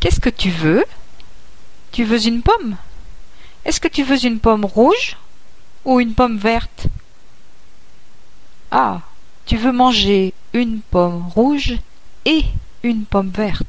[0.00, 0.84] Qu'est-ce que tu veux?
[1.92, 2.76] Tu veux une pomme?
[3.66, 5.18] Est-ce que tu veux une pomme rouge
[5.84, 6.86] ou une pomme verte?
[8.70, 9.02] Ah,
[9.44, 11.74] tu veux manger une pomme rouge
[12.24, 12.44] et
[12.82, 13.66] une pomme verte.